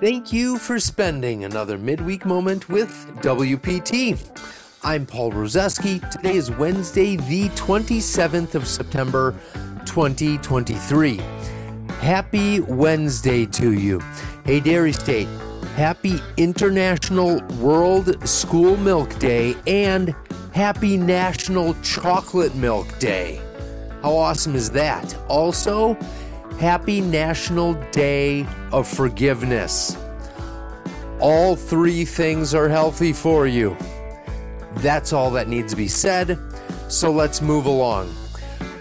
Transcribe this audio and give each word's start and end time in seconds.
Thank 0.00 0.32
you 0.32 0.56
for 0.56 0.80
spending 0.80 1.44
another 1.44 1.76
midweek 1.76 2.24
moment 2.24 2.70
with 2.70 2.88
WPT. 3.16 4.18
I'm 4.82 5.04
Paul 5.04 5.30
Rozeski. 5.30 6.00
Today 6.10 6.36
is 6.36 6.50
Wednesday, 6.50 7.16
the 7.16 7.50
27th 7.50 8.54
of 8.54 8.66
September, 8.66 9.34
2023. 9.84 11.20
Happy 12.00 12.60
Wednesday 12.60 13.44
to 13.44 13.72
you. 13.72 14.00
Hey, 14.46 14.60
Dairy 14.60 14.94
State, 14.94 15.28
happy 15.76 16.18
International 16.38 17.42
World 17.58 18.26
School 18.26 18.78
Milk 18.78 19.18
Day 19.18 19.54
and 19.66 20.14
happy 20.54 20.96
National 20.96 21.74
Chocolate 21.82 22.54
Milk 22.54 22.98
Day. 23.00 23.38
How 24.00 24.16
awesome 24.16 24.54
is 24.54 24.70
that? 24.70 25.14
Also, 25.28 25.94
Happy 26.60 27.00
National 27.00 27.72
Day 27.90 28.46
of 28.70 28.86
Forgiveness. 28.86 29.96
All 31.18 31.56
three 31.56 32.04
things 32.04 32.54
are 32.54 32.68
healthy 32.68 33.14
for 33.14 33.46
you. 33.46 33.74
That's 34.74 35.14
all 35.14 35.30
that 35.30 35.48
needs 35.48 35.72
to 35.72 35.76
be 35.78 35.88
said, 35.88 36.38
so 36.88 37.10
let's 37.10 37.40
move 37.40 37.64
along. 37.64 38.14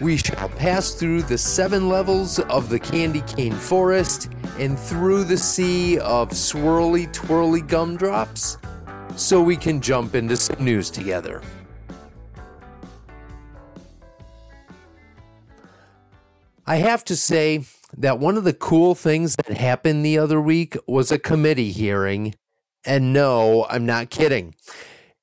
We 0.00 0.16
shall 0.16 0.48
pass 0.48 0.94
through 0.94 1.22
the 1.22 1.38
seven 1.38 1.88
levels 1.88 2.40
of 2.40 2.68
the 2.68 2.80
candy 2.80 3.20
cane 3.28 3.54
forest 3.54 4.28
and 4.58 4.76
through 4.76 5.22
the 5.22 5.36
sea 5.36 6.00
of 6.00 6.30
swirly 6.30 7.12
twirly 7.12 7.60
gumdrops 7.60 8.58
so 9.14 9.40
we 9.40 9.56
can 9.56 9.80
jump 9.80 10.16
into 10.16 10.36
some 10.36 10.64
news 10.64 10.90
together. 10.90 11.42
I 16.68 16.76
have 16.76 17.02
to 17.06 17.16
say 17.16 17.64
that 17.96 18.18
one 18.18 18.36
of 18.36 18.44
the 18.44 18.52
cool 18.52 18.94
things 18.94 19.34
that 19.36 19.56
happened 19.56 20.04
the 20.04 20.18
other 20.18 20.38
week 20.38 20.76
was 20.86 21.10
a 21.10 21.18
committee 21.18 21.72
hearing. 21.72 22.34
And 22.84 23.10
no, 23.10 23.66
I'm 23.70 23.86
not 23.86 24.10
kidding. 24.10 24.54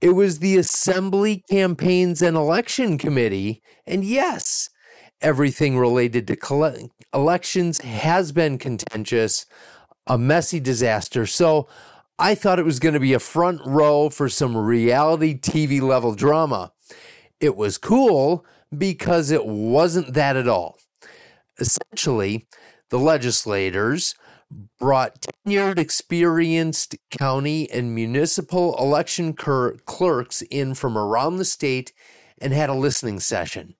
It 0.00 0.12
was 0.12 0.38
the 0.38 0.56
Assembly 0.56 1.44
Campaigns 1.50 2.22
and 2.22 2.38
Election 2.38 2.96
Committee. 2.96 3.60
And 3.86 4.02
yes, 4.02 4.70
everything 5.20 5.76
related 5.76 6.26
to 6.28 6.88
elections 7.12 7.82
has 7.82 8.32
been 8.32 8.56
contentious, 8.56 9.44
a 10.06 10.16
messy 10.16 10.58
disaster. 10.58 11.26
So 11.26 11.68
I 12.18 12.34
thought 12.34 12.58
it 12.58 12.64
was 12.64 12.80
going 12.80 12.94
to 12.94 13.00
be 13.00 13.12
a 13.12 13.18
front 13.18 13.60
row 13.66 14.08
for 14.08 14.30
some 14.30 14.56
reality 14.56 15.38
TV 15.38 15.82
level 15.82 16.14
drama. 16.14 16.72
It 17.40 17.56
was 17.56 17.76
cool 17.76 18.46
because 18.76 19.30
it 19.30 19.44
wasn't 19.44 20.14
that 20.14 20.36
at 20.36 20.48
all. 20.48 20.78
Essentially, 21.58 22.46
the 22.90 22.98
legislators 22.98 24.14
brought 24.78 25.26
tenured, 25.46 25.78
experienced 25.78 26.96
county 27.10 27.70
and 27.70 27.94
municipal 27.94 28.76
election 28.78 29.32
cur- 29.32 29.76
clerks 29.86 30.42
in 30.42 30.74
from 30.74 30.96
around 30.96 31.36
the 31.36 31.44
state 31.44 31.92
and 32.38 32.52
had 32.52 32.68
a 32.68 32.74
listening 32.74 33.18
session. 33.18 33.74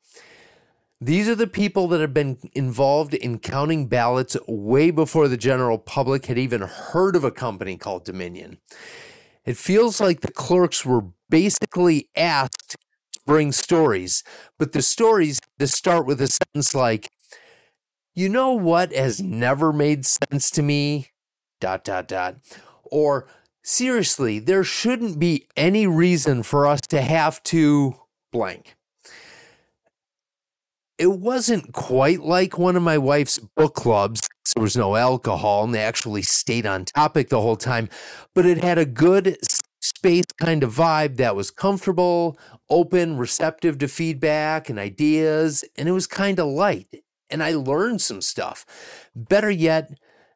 These 1.01 1.29
are 1.29 1.35
the 1.35 1.47
people 1.47 1.89
that 1.89 2.01
have 2.01 2.15
been 2.15 2.39
involved 2.55 3.13
in 3.13 3.39
counting 3.39 3.87
ballots 3.87 4.37
way 4.49 4.91
before 4.91 5.29
the 5.29 5.37
general 5.37 5.79
public 5.79 6.27
had 6.27 6.39
even 6.39 6.63
heard 6.63 7.15
of 7.15 7.23
a 7.23 7.31
company 7.31 7.77
called 7.77 8.05
Dominion. 8.05 8.59
It 9.45 9.59
feels 9.59 10.01
like 10.01 10.21
the 10.21 10.33
clerks 10.33 10.87
were 10.87 11.05
basically 11.29 12.09
asked 12.17 12.71
to 12.71 12.79
bring 13.27 13.53
stories, 13.53 14.25
but 14.59 14.73
the 14.73 14.81
stories 14.81 15.39
to 15.59 15.67
start 15.67 16.07
with 16.07 16.21
a 16.21 16.29
sentence 16.29 16.75
like, 16.75 17.11
you 18.17 18.31
know 18.31 18.53
what 18.53 18.93
has 18.95 19.21
never 19.21 19.75
made 19.75 20.07
sense 20.07 20.51
to 20.53 20.63
me? 20.63 21.11
Dot, 21.61 21.85
dot, 21.85 22.09
dot. 22.09 22.37
Or, 22.85 23.29
seriously, 23.63 24.39
there 24.39 24.65
shouldn't 24.65 25.19
be 25.19 25.47
any 25.55 25.87
reason 25.87 26.43
for 26.43 26.67
us 26.67 26.81
to 26.89 27.03
have 27.03 27.43
to 27.45 27.95
blank. 28.33 28.75
It 30.99 31.13
wasn't 31.13 31.75
quite 31.75 32.21
like 32.21 32.57
one 32.57 32.75
of 32.75 32.83
my 32.83 32.97
wife's 32.97 33.39
book 33.39 33.75
clubs. 33.75 34.27
There 34.55 34.63
was 34.63 34.79
no 34.79 34.97
alcohol 34.97 35.65
and 35.65 35.75
they 35.75 35.83
actually 35.83 36.23
stayed 36.23 36.65
on 36.65 36.87
topic 36.87 37.29
the 37.29 37.43
whole 37.43 37.57
time, 37.57 37.91
but 38.35 38.47
it 38.47 38.65
had 38.65 38.79
a 38.79 38.87
good 38.87 39.37
space 39.83 40.25
kind 40.41 40.63
of 40.63 40.75
vibe 40.75 41.19
that 41.19 41.37
was 41.37 41.51
comfortable, 41.51 42.39
open, 42.71 43.19
receptive 43.19 43.77
to 43.79 43.89
feedback 43.89 44.71
and 44.71 44.79
ideas, 44.79 45.65
and 45.77 45.87
it 45.87 45.93
was 45.93 46.07
kind 46.07 46.39
of 46.39 46.47
light 46.47 46.89
and 47.31 47.43
I 47.43 47.53
learned 47.53 48.01
some 48.01 48.21
stuff. 48.21 48.65
Better 49.15 49.51
yet, 49.51 49.91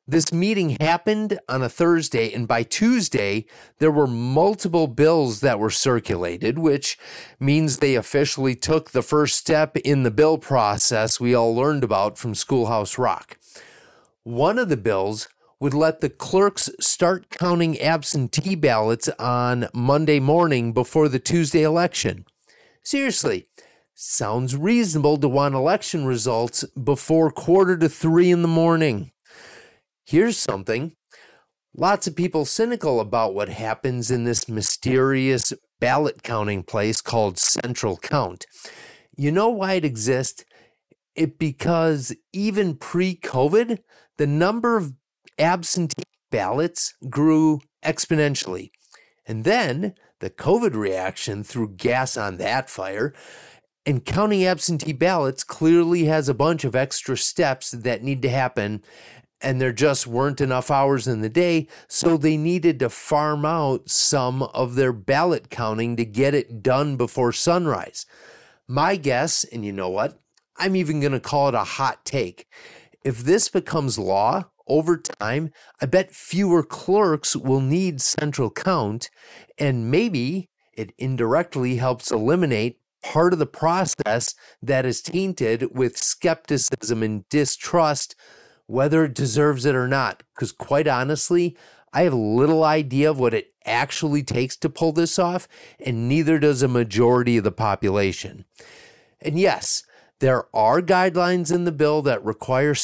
this 0.06 0.32
meeting 0.32 0.76
happened 0.80 1.38
on 1.48 1.62
a 1.62 1.68
Thursday, 1.68 2.32
and 2.32 2.48
by 2.48 2.64
Tuesday, 2.64 3.46
there 3.78 3.92
were 3.92 4.08
multiple 4.08 4.88
bills 4.88 5.40
that 5.40 5.60
were 5.60 5.70
circulated, 5.70 6.58
which 6.58 6.98
means 7.38 7.78
they 7.78 7.94
officially 7.94 8.56
took 8.56 8.90
the 8.90 9.02
first 9.02 9.36
step 9.36 9.76
in 9.76 10.02
the 10.02 10.10
bill 10.10 10.36
process 10.36 11.20
we 11.20 11.32
all 11.34 11.54
learned 11.54 11.84
about 11.84 12.18
from 12.18 12.34
Schoolhouse 12.34 12.98
Rock. 12.98 13.38
One 14.24 14.58
of 14.58 14.68
the 14.68 14.76
bills 14.76 15.28
would 15.60 15.74
let 15.74 16.00
the 16.00 16.10
clerks 16.10 16.70
start 16.80 17.30
counting 17.30 17.78
absentee 17.80 18.56
ballots 18.56 19.08
on 19.18 19.68
Monday 19.72 20.18
morning 20.18 20.72
before 20.72 21.08
the 21.08 21.20
Tuesday 21.20 21.62
election. 21.62 22.24
Seriously, 22.82 23.46
Sounds 24.02 24.56
reasonable 24.56 25.18
to 25.18 25.28
want 25.28 25.54
election 25.54 26.06
results 26.06 26.64
before 26.68 27.30
quarter 27.30 27.76
to 27.76 27.86
three 27.86 28.30
in 28.30 28.40
the 28.40 28.48
morning. 28.48 29.10
Here's 30.06 30.38
something. 30.38 30.92
Lots 31.76 32.06
of 32.06 32.16
people 32.16 32.46
cynical 32.46 32.98
about 32.98 33.34
what 33.34 33.50
happens 33.50 34.10
in 34.10 34.24
this 34.24 34.48
mysterious 34.48 35.52
ballot 35.80 36.22
counting 36.22 36.62
place 36.62 37.02
called 37.02 37.38
Central 37.38 37.98
Count. 37.98 38.46
You 39.18 39.32
know 39.32 39.50
why 39.50 39.74
it 39.74 39.84
exists? 39.84 40.46
It 41.14 41.38
because 41.38 42.16
even 42.32 42.76
pre-COVID, 42.76 43.80
the 44.16 44.26
number 44.26 44.78
of 44.78 44.94
absentee 45.38 46.04
ballots 46.30 46.94
grew 47.10 47.60
exponentially. 47.84 48.70
And 49.26 49.44
then 49.44 49.92
the 50.20 50.30
COVID 50.30 50.74
reaction 50.74 51.44
threw 51.44 51.68
gas 51.68 52.16
on 52.16 52.38
that 52.38 52.70
fire. 52.70 53.12
And 53.86 54.04
counting 54.04 54.44
absentee 54.44 54.92
ballots 54.92 55.42
clearly 55.42 56.04
has 56.04 56.28
a 56.28 56.34
bunch 56.34 56.64
of 56.64 56.76
extra 56.76 57.16
steps 57.16 57.70
that 57.70 58.02
need 58.02 58.22
to 58.22 58.28
happen. 58.28 58.82
And 59.40 59.58
there 59.60 59.72
just 59.72 60.06
weren't 60.06 60.42
enough 60.42 60.70
hours 60.70 61.08
in 61.08 61.22
the 61.22 61.30
day. 61.30 61.66
So 61.88 62.18
they 62.18 62.36
needed 62.36 62.78
to 62.80 62.90
farm 62.90 63.46
out 63.46 63.88
some 63.88 64.42
of 64.42 64.74
their 64.74 64.92
ballot 64.92 65.48
counting 65.48 65.96
to 65.96 66.04
get 66.04 66.34
it 66.34 66.62
done 66.62 66.96
before 66.96 67.32
sunrise. 67.32 68.04
My 68.68 68.96
guess, 68.96 69.44
and 69.44 69.64
you 69.64 69.72
know 69.72 69.88
what? 69.88 70.20
I'm 70.58 70.76
even 70.76 71.00
going 71.00 71.12
to 71.12 71.20
call 71.20 71.48
it 71.48 71.54
a 71.54 71.64
hot 71.64 72.04
take. 72.04 72.46
If 73.02 73.20
this 73.20 73.48
becomes 73.48 73.98
law 73.98 74.44
over 74.68 74.98
time, 74.98 75.52
I 75.80 75.86
bet 75.86 76.14
fewer 76.14 76.62
clerks 76.62 77.34
will 77.34 77.62
need 77.62 78.02
central 78.02 78.50
count, 78.50 79.08
and 79.58 79.90
maybe 79.90 80.50
it 80.74 80.92
indirectly 80.98 81.76
helps 81.76 82.12
eliminate 82.12 82.78
part 83.02 83.32
of 83.32 83.38
the 83.38 83.46
process 83.46 84.34
that 84.62 84.86
is 84.86 85.02
tainted 85.02 85.76
with 85.76 85.96
skepticism 85.96 87.02
and 87.02 87.28
distrust, 87.28 88.14
whether 88.66 89.04
it 89.04 89.14
deserves 89.14 89.64
it 89.64 89.74
or 89.74 89.88
not. 89.88 90.22
Because 90.34 90.52
quite 90.52 90.88
honestly, 90.88 91.56
I 91.92 92.02
have 92.02 92.14
little 92.14 92.64
idea 92.64 93.10
of 93.10 93.18
what 93.18 93.34
it 93.34 93.52
actually 93.64 94.22
takes 94.22 94.56
to 94.58 94.68
pull 94.68 94.92
this 94.92 95.18
off, 95.18 95.48
and 95.84 96.08
neither 96.08 96.38
does 96.38 96.62
a 96.62 96.68
majority 96.68 97.36
of 97.36 97.44
the 97.44 97.52
population. 97.52 98.44
And 99.20 99.38
yes, 99.38 99.82
there 100.20 100.44
are 100.54 100.80
guidelines 100.80 101.52
in 101.52 101.64
the 101.64 101.72
bill 101.72 102.02
that 102.02 102.24
require 102.24 102.74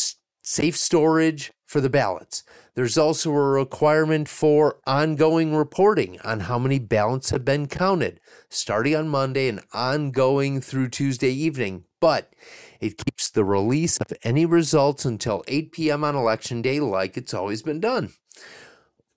safe 0.42 0.76
storage 0.76 1.52
for 1.66 1.80
the 1.80 1.90
ballots. 1.90 2.44
There's 2.74 2.96
also 2.96 3.30
a 3.32 3.42
requirement 3.42 4.28
for 4.28 4.78
ongoing 4.86 5.54
reporting 5.54 6.18
on 6.20 6.40
how 6.40 6.58
many 6.58 6.78
ballots 6.78 7.30
have 7.30 7.44
been 7.44 7.66
counted, 7.66 8.20
starting 8.48 8.94
on 8.94 9.08
Monday 9.08 9.48
and 9.48 9.60
ongoing 9.74 10.60
through 10.60 10.88
Tuesday 10.88 11.30
evening. 11.30 11.84
But 12.00 12.32
it 12.80 12.98
keeps 13.04 13.30
the 13.30 13.44
release 13.44 13.98
of 13.98 14.16
any 14.22 14.46
results 14.46 15.04
until 15.04 15.42
8 15.48 15.72
p.m. 15.72 16.04
on 16.04 16.14
election 16.14 16.62
day, 16.62 16.78
like 16.78 17.16
it's 17.16 17.34
always 17.34 17.62
been 17.62 17.80
done. 17.80 18.12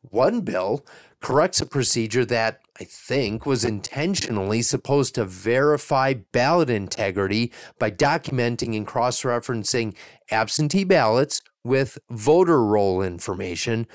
One 0.02 0.42
bill 0.42 0.86
corrects 1.22 1.62
a 1.62 1.66
procedure 1.66 2.26
that 2.26 2.62
I 2.80 2.86
think 2.86 3.46
was 3.46 3.66
intentionally 3.66 4.62
supposed 4.62 5.16
to 5.16 5.26
verify 5.26 6.14
ballot 6.14 6.70
integrity 6.70 7.52
by 7.78 7.92
documenting 7.92 8.78
and 8.78 8.88
cross 8.88 9.24
referencing 9.24 9.96
absentee 10.32 10.86
ballots 10.86 11.42
with 11.70 12.00
voter 12.10 12.66
roll 12.66 13.04
information. 13.04 13.88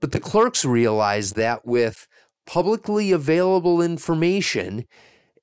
But 0.00 0.12
the 0.12 0.20
clerks 0.20 0.64
realized 0.64 1.34
that 1.34 1.66
with 1.66 2.06
publicly 2.46 3.10
available 3.10 3.82
information, 3.82 4.86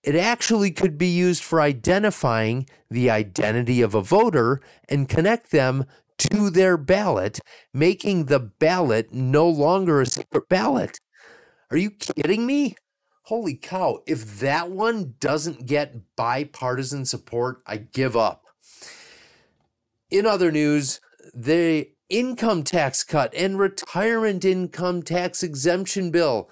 it 0.01 0.15
actually 0.15 0.71
could 0.71 0.97
be 0.97 1.09
used 1.09 1.43
for 1.43 1.59
identifying 1.59 2.67
the 2.89 3.09
identity 3.09 3.81
of 3.81 3.93
a 3.93 4.01
voter 4.01 4.61
and 4.87 5.09
connect 5.09 5.51
them 5.51 5.85
to 6.19 6.49
their 6.49 6.77
ballot, 6.77 7.41
making 7.73 8.25
the 8.25 8.39
ballot 8.39 9.13
no 9.13 9.47
longer 9.47 9.99
a 9.99 10.05
separate 10.05 10.47
ballot. 10.47 10.99
Are 11.69 11.77
you 11.77 11.91
kidding 11.91 12.45
me? 12.45 12.75
Holy 13.23 13.55
cow. 13.55 13.99
If 14.07 14.39
that 14.39 14.71
one 14.71 15.15
doesn't 15.19 15.65
get 15.65 16.15
bipartisan 16.15 17.03
support, 17.03 17.61
I 17.67 17.75
give 17.75 18.15
up. 18.15 18.45
In 20.09 20.25
other 20.25 20.49
news, 20.49 21.01
the 21.33 21.89
income 22.09 22.63
tax 22.63 23.03
cut 23.03 23.33
and 23.35 23.59
retirement 23.59 24.45
income 24.45 25.03
tax 25.03 25.43
exemption 25.43 26.11
bill 26.11 26.49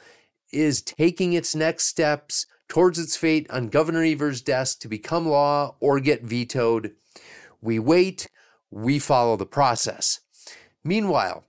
is 0.51 0.81
taking 0.81 1.33
its 1.33 1.55
next 1.55 1.85
steps 1.85 2.45
towards 2.67 2.99
its 2.99 3.15
fate 3.15 3.49
on 3.49 3.69
Governor 3.69 4.03
Evers' 4.03 4.41
desk 4.41 4.79
to 4.79 4.87
become 4.87 5.27
law 5.27 5.75
or 5.79 5.99
get 5.99 6.23
vetoed. 6.23 6.93
We 7.61 7.79
wait, 7.79 8.27
we 8.71 8.99
follow 8.99 9.37
the 9.37 9.45
process. 9.45 10.19
Meanwhile, 10.83 11.45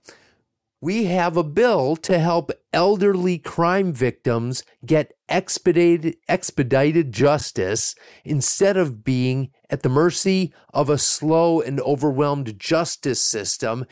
we 0.87 1.03
have 1.03 1.35
a 1.35 1.43
bill 1.43 1.97
to 1.97 2.17
help 2.17 2.49
elderly 2.71 3.37
crime 3.37 3.91
victims 3.91 4.63
get 4.85 5.11
expedited, 5.27 6.15
expedited 6.29 7.11
justice 7.11 7.93
instead 8.23 8.77
of 8.77 9.03
being 9.03 9.49
at 9.69 9.83
the 9.83 9.89
mercy 9.89 10.53
of 10.73 10.89
a 10.89 10.97
slow 10.97 11.59
and 11.59 11.81
overwhelmed 11.81 12.57
justice 12.57 13.21
system 13.21 13.85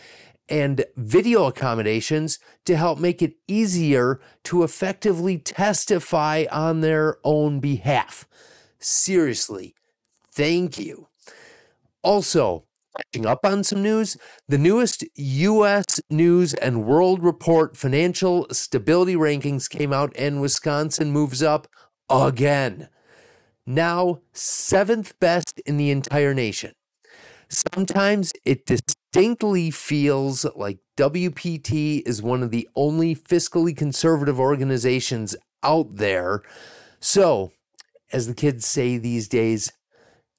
and 0.47 0.85
video 0.95 1.47
accommodations 1.47 2.39
to 2.63 2.77
help 2.77 2.97
make 2.97 3.21
it 3.21 3.35
easier 3.45 4.21
to 4.45 4.63
effectively 4.63 5.37
testify 5.37 6.45
on 6.49 6.79
their 6.79 7.17
own 7.25 7.59
behalf. 7.59 8.25
Seriously, 8.79 9.75
thank 10.31 10.79
you. 10.79 11.09
Also, 12.03 12.63
catching 12.97 13.25
up 13.25 13.45
on 13.45 13.63
some 13.63 13.81
news, 13.81 14.17
the 14.47 14.57
newest 14.57 15.03
U.S. 15.15 15.99
News 16.09 16.53
and 16.55 16.85
World 16.85 17.23
Report 17.23 17.75
financial 17.77 18.47
stability 18.51 19.15
rankings 19.15 19.69
came 19.69 19.93
out, 19.93 20.13
and 20.17 20.41
Wisconsin 20.41 21.11
moves 21.11 21.41
up 21.43 21.67
again. 22.09 22.89
Now, 23.65 24.19
seventh 24.33 25.19
best 25.19 25.59
in 25.65 25.77
the 25.77 25.91
entire 25.91 26.33
nation. 26.33 26.73
Sometimes 27.49 28.31
it 28.43 28.65
distinctly 28.65 29.71
feels 29.71 30.45
like 30.55 30.79
WPT 30.97 32.01
is 32.05 32.21
one 32.21 32.43
of 32.43 32.51
the 32.51 32.67
only 32.75 33.15
fiscally 33.15 33.75
conservative 33.75 34.39
organizations 34.39 35.35
out 35.63 35.95
there. 35.95 36.41
So, 36.99 37.51
as 38.11 38.27
the 38.27 38.33
kids 38.33 38.65
say 38.65 38.97
these 38.97 39.27
days, 39.27 39.71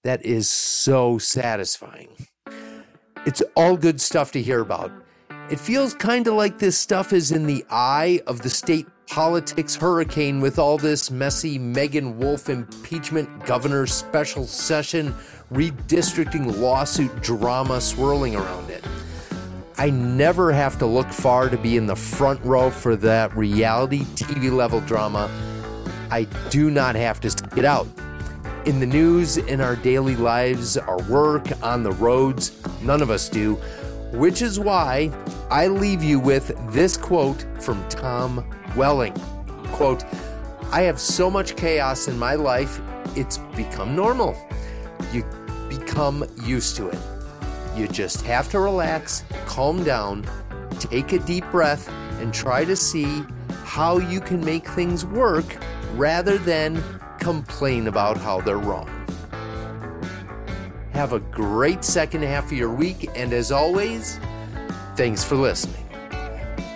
that 0.04 0.24
is 0.24 0.50
so 0.50 1.18
satisfying. 1.18 2.28
It's 3.26 3.42
all 3.56 3.76
good 3.76 4.00
stuff 4.00 4.30
to 4.32 4.40
hear 4.40 4.60
about. 4.60 4.92
It 5.50 5.58
feels 5.58 5.94
kind 5.94 6.28
of 6.28 6.34
like 6.34 6.60
this 6.60 6.78
stuff 6.78 7.12
is 7.12 7.32
in 7.32 7.44
the 7.44 7.64
eye 7.70 8.20
of 8.28 8.40
the 8.40 8.48
state 8.48 8.86
politics 9.08 9.74
hurricane 9.74 10.40
with 10.40 10.60
all 10.60 10.78
this 10.78 11.10
messy 11.10 11.58
Meagan 11.58 12.18
Wolfe 12.18 12.48
impeachment, 12.48 13.44
governor 13.44 13.84
special 13.88 14.46
session, 14.46 15.12
redistricting 15.52 16.60
lawsuit 16.60 17.20
drama 17.20 17.80
swirling 17.80 18.36
around 18.36 18.70
it. 18.70 18.84
I 19.76 19.90
never 19.90 20.52
have 20.52 20.78
to 20.78 20.86
look 20.86 21.08
far 21.08 21.48
to 21.48 21.56
be 21.58 21.76
in 21.76 21.86
the 21.86 21.96
front 21.96 22.40
row 22.44 22.70
for 22.70 22.94
that 22.94 23.36
reality 23.36 24.04
TV 24.14 24.52
level 24.52 24.80
drama. 24.82 25.28
I 26.12 26.28
do 26.50 26.70
not 26.70 26.94
have 26.94 27.20
to 27.22 27.30
stick 27.30 27.58
it 27.58 27.64
out 27.64 27.88
in 28.66 28.80
the 28.80 28.86
news, 28.86 29.36
in 29.36 29.60
our 29.60 29.76
daily 29.76 30.16
lives, 30.16 30.76
our 30.76 31.00
work, 31.04 31.46
on 31.62 31.84
the 31.84 31.92
roads. 31.92 32.60
None 32.82 33.00
of 33.00 33.10
us 33.10 33.28
do. 33.28 33.54
Which 34.12 34.42
is 34.42 34.58
why 34.58 35.12
I 35.50 35.68
leave 35.68 36.02
you 36.02 36.18
with 36.18 36.52
this 36.72 36.96
quote 36.96 37.46
from 37.60 37.88
Tom 37.88 38.44
Welling. 38.76 39.14
Quote, 39.68 40.04
I 40.72 40.82
have 40.82 41.00
so 41.00 41.30
much 41.30 41.54
chaos 41.54 42.08
in 42.08 42.18
my 42.18 42.34
life, 42.34 42.80
it's 43.14 43.38
become 43.54 43.94
normal. 43.94 44.36
You 45.12 45.24
become 45.68 46.24
used 46.42 46.76
to 46.76 46.88
it. 46.88 46.98
You 47.76 47.86
just 47.86 48.22
have 48.22 48.50
to 48.50 48.58
relax, 48.58 49.22
calm 49.46 49.84
down, 49.84 50.24
take 50.80 51.12
a 51.12 51.20
deep 51.20 51.48
breath, 51.52 51.88
and 52.20 52.34
try 52.34 52.64
to 52.64 52.74
see 52.74 53.22
how 53.62 53.98
you 53.98 54.20
can 54.20 54.44
make 54.44 54.66
things 54.66 55.06
work 55.06 55.44
rather 55.94 56.36
than 56.38 56.82
complain 57.26 57.88
about 57.88 58.16
how 58.16 58.40
they're 58.40 58.56
wrong. 58.56 58.88
Have 60.92 61.12
a 61.12 61.18
great 61.18 61.82
second 61.82 62.22
half 62.22 62.44
of 62.44 62.52
your 62.52 62.72
week, 62.72 63.10
and 63.16 63.32
as 63.32 63.50
always, 63.50 64.20
thanks 64.94 65.24
for 65.24 65.34
listening. 65.34 65.84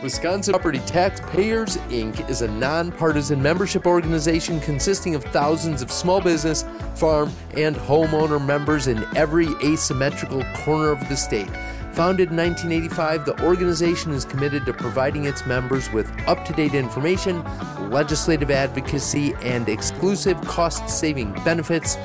Wisconsin 0.03 0.53
Property 0.55 0.81
Taxpayers 0.87 1.77
Inc. 1.91 2.29
is 2.29 2.43
a 2.43 2.49
nonpartisan 2.49 3.41
membership 3.41 3.87
organization 3.87 4.59
consisting 4.59 5.15
of 5.15 5.23
thousands 5.27 5.83
of 5.83 5.93
small 5.93 6.21
business, 6.21 6.65
farm, 6.97 7.31
and 7.57 7.77
homeowner 7.77 8.45
members 8.45 8.89
in 8.89 9.07
every 9.15 9.47
asymmetrical 9.63 10.43
corner 10.57 10.89
of 10.89 11.09
the 11.09 11.17
state. 11.17 11.51
Founded 11.93 12.31
in 12.31 12.37
1985, 12.37 13.25
the 13.25 13.45
organization 13.45 14.13
is 14.13 14.25
committed 14.25 14.65
to 14.67 14.73
providing 14.73 15.25
its 15.25 15.45
members 15.45 15.91
with 15.93 16.09
up 16.29 16.45
to 16.45 16.53
date 16.53 16.75
information, 16.75 17.43
legislative 17.91 18.49
advocacy, 18.51 19.35
and 19.43 19.69
exclusive 19.69 20.41
cost 20.43 20.89
saving 20.89 21.33
benefits. 21.45 21.97